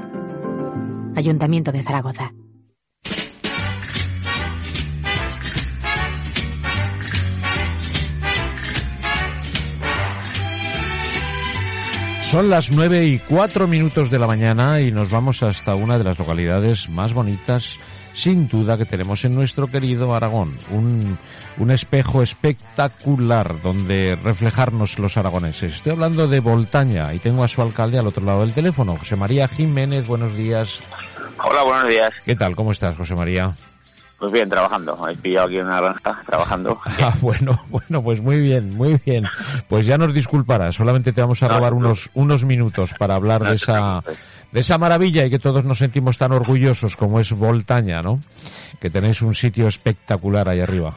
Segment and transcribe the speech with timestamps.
[1.15, 2.33] Ayuntamiento de Zaragoza.
[12.31, 16.05] Son las nueve y cuatro minutos de la mañana y nos vamos hasta una de
[16.05, 17.77] las localidades más bonitas,
[18.13, 20.57] sin duda, que tenemos en nuestro querido Aragón.
[20.69, 21.17] Un,
[21.57, 25.73] un espejo espectacular donde reflejarnos los aragoneses.
[25.73, 29.17] Estoy hablando de Voltaña y tengo a su alcalde al otro lado del teléfono, José
[29.17, 30.07] María Jiménez.
[30.07, 30.79] Buenos días.
[31.43, 32.11] Hola, buenos días.
[32.23, 32.55] ¿Qué tal?
[32.55, 33.53] ¿Cómo estás, José María?
[34.21, 34.95] Pues bien, trabajando.
[35.09, 36.79] He pillado aquí una granja trabajando.
[37.01, 39.25] Ah, bueno, bueno, pues muy bien, muy bien.
[39.67, 43.55] Pues ya nos disculparás, solamente te vamos a robar unos, unos minutos para hablar de
[43.55, 44.03] esa,
[44.51, 48.19] de esa maravilla y que todos nos sentimos tan orgullosos como es Voltaña, ¿no?
[48.79, 50.93] Que tenéis un sitio espectacular ahí arriba.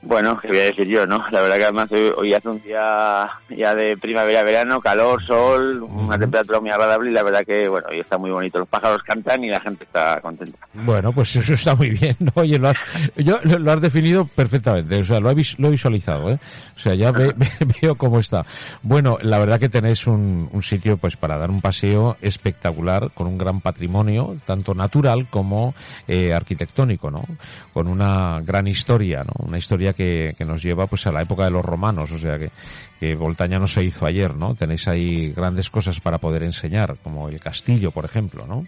[0.00, 1.24] Bueno, qué voy a decir yo, ¿no?
[1.32, 6.16] La verdad que además hoy, hoy hace un día ya de primavera-verano, calor, sol, una
[6.16, 8.60] temperatura muy agradable y la verdad que, bueno, hoy está muy bonito.
[8.60, 10.56] Los pájaros cantan y la gente está contenta.
[10.72, 12.16] Bueno, pues eso está muy bien.
[12.20, 12.30] ¿no?
[12.36, 12.78] Oye, lo has,
[13.16, 15.00] yo, lo, has definido perfectamente.
[15.00, 16.38] O sea, lo he, lo he visualizado, ¿eh?
[16.76, 17.50] O sea, ya ve- ve-
[17.82, 18.46] veo cómo está.
[18.82, 23.26] Bueno, la verdad que tenéis un, un sitio, pues, para dar un paseo espectacular, con
[23.26, 25.74] un gran patrimonio, tanto natural como
[26.06, 27.24] eh, arquitectónico, ¿no?
[27.72, 29.32] Con una gran historia, ¿no?
[29.46, 32.10] Una historia que, que nos lleva, pues, a la época de los romanos.
[32.12, 32.50] O sea, que,
[32.98, 34.54] que Voltaña no se hizo ayer, ¿no?
[34.54, 38.64] Tenéis ahí grandes cosas para poder enseñar, como el castillo, por ejemplo, ¿no?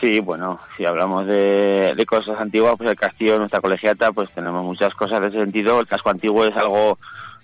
[0.00, 4.64] Sí, bueno, si hablamos de, de cosas antiguas, pues el castillo, nuestra colegiata, pues tenemos
[4.64, 5.80] muchas cosas de ese sentido.
[5.80, 6.98] El casco antiguo es algo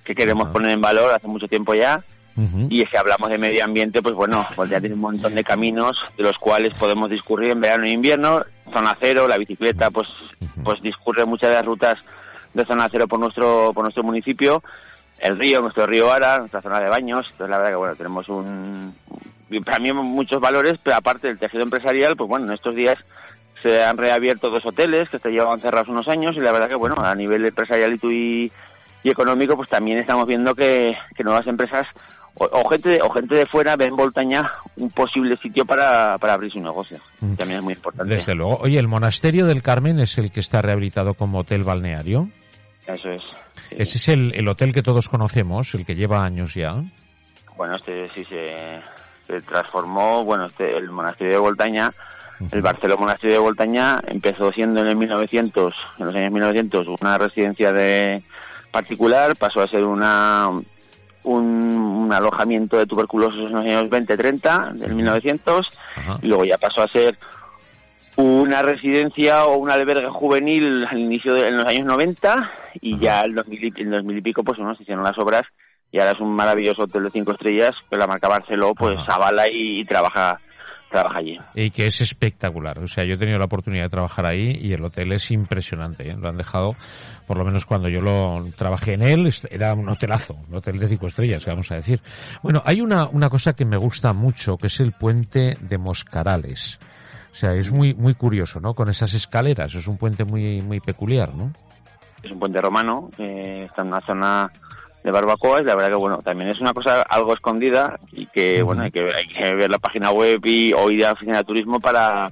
[0.05, 2.03] que queremos poner en valor hace mucho tiempo ya.
[2.69, 5.97] Y si hablamos de medio ambiente, pues bueno, pues ya tiene un montón de caminos
[6.17, 8.45] de los cuales podemos discurrir en verano e invierno.
[8.73, 10.09] Zona cero, la bicicleta, pues,
[10.65, 11.99] pues discurre muchas de las rutas
[12.55, 14.63] de zona cero por nuestro, por nuestro municipio.
[15.19, 17.27] El río, nuestro río Ara, nuestra zona de baños.
[17.31, 18.95] Entonces la verdad que bueno, tenemos un,
[19.65, 22.97] para mí muchos valores, pero aparte del tejido empresarial, pues bueno, en estos días
[23.63, 26.75] se han reabierto dos hoteles que se llevaban cerrados unos años y la verdad que
[26.75, 28.51] bueno, a nivel empresarial y,
[29.03, 31.87] y, económico, pues también estamos viendo que, que nuevas empresas
[32.35, 36.53] o, o gente o gente de fuera ven Voltaña un posible sitio para, para abrir
[36.53, 36.99] su negocio.
[37.21, 37.35] Mm.
[37.35, 38.13] También es muy importante.
[38.13, 38.59] Desde luego.
[38.59, 42.29] Oye, el monasterio del Carmen es el que está rehabilitado como hotel balneario.
[42.87, 43.23] Eso es.
[43.23, 43.77] sí.
[43.79, 46.83] Ese es el, el hotel que todos conocemos, el que lleva años ya.
[47.57, 48.81] Bueno, este sí se,
[49.27, 51.93] se transformó, bueno, este el monasterio de Voltaña,
[52.51, 57.17] el Barceló Monasterio de Voltaña empezó siendo en el 1900, en los años 1900, una
[57.17, 58.23] residencia de
[58.73, 64.95] particular, pasó a ser una un, un alojamiento de tuberculosos en los años 20-30 del
[64.95, 65.67] 1900
[65.97, 66.19] Ajá.
[66.23, 67.17] y luego ya pasó a ser
[68.17, 73.23] una residencia o un albergue juvenil al inicio de en los años 90 y ya
[73.23, 75.43] en 2000, y- en 2000 y pico pues bueno, se hicieron las obras
[75.91, 79.45] y ahora es un maravilloso hotel de cinco estrellas que la marca Barceló pues avala
[79.51, 80.41] y, y trabaja
[80.91, 81.37] trabaja allí.
[81.57, 82.79] Y que es espectacular.
[82.79, 86.09] O sea, yo he tenido la oportunidad de trabajar ahí y el hotel es impresionante.
[86.09, 86.17] ¿eh?
[86.17, 86.77] Lo han dejado,
[87.27, 90.87] por lo menos cuando yo lo trabajé en él, era un hotelazo, un hotel de
[90.87, 91.99] cinco estrellas, vamos a decir.
[92.45, 96.79] Bueno, hay una, una cosa que me gusta mucho, que es el puente de Moscarales.
[97.35, 98.75] O sea, es muy, muy curioso, ¿no?
[98.75, 99.75] Con esas escaleras.
[99.75, 101.51] Es un puente muy, muy peculiar, ¿no?
[102.23, 104.53] Es un puente romano, eh, está en una zona
[105.03, 108.63] de barbacoa y la verdad que bueno, también es una cosa algo escondida y que
[108.63, 111.39] bueno, hay que, hay que ver la página web y o ir a la oficina
[111.39, 112.31] de turismo para,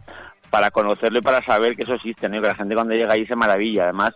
[0.50, 2.36] para conocerlo y para saber que eso existe, ¿no?
[2.36, 3.82] Y que la gente cuando llega ahí se maravilla.
[3.82, 4.12] Además,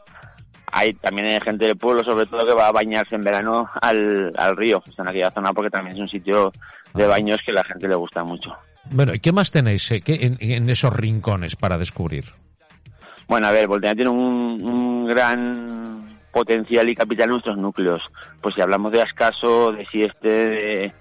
[0.70, 4.32] hay también hay gente del pueblo, sobre todo, que va a bañarse en verano al,
[4.38, 6.52] al río, está en aquella zona porque también es un sitio
[6.94, 8.56] de baños que a la gente le gusta mucho.
[8.90, 12.26] Bueno, ¿y qué más tenéis eh, qué- en, esos rincones para descubrir?
[13.28, 18.02] Bueno, a ver, Voltaña tiene un, un gran potencial y capital en nuestros núcleos.
[18.40, 20.92] Pues si hablamos de Ascaso, de Sieste, de,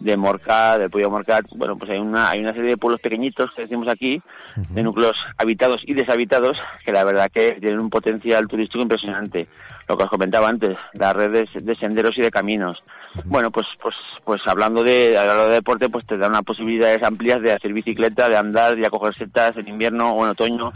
[0.00, 3.50] de Morcat, del Pueblo Morcat, bueno, pues hay una, hay una serie de pueblos pequeñitos
[3.52, 4.22] que decimos aquí,
[4.56, 9.48] de núcleos habitados y deshabitados, que la verdad que tienen un potencial turístico impresionante.
[9.88, 12.82] Lo que os comentaba antes, las redes de senderos y de caminos.
[13.24, 17.40] Bueno, pues, pues, pues hablando de, hablando de deporte, pues te dan unas posibilidades amplias
[17.40, 20.70] de hacer bicicleta, de andar, de acoger setas en invierno o en otoño.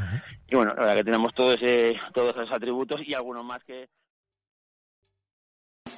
[0.49, 3.89] Y bueno, la verdad que tenemos todo ese, todos esos atributos y algunos más que...